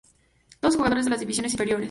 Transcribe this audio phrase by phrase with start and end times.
[0.59, 1.79] Todos jugadores de las divisiones inferiores.